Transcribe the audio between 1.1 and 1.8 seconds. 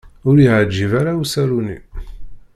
usaru-nni